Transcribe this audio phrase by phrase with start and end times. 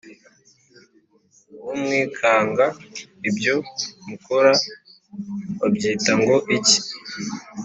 [1.61, 2.65] uwo mwikanga
[3.29, 3.55] Ibyo
[4.07, 4.51] mukora
[5.59, 6.79] babyita ngo iki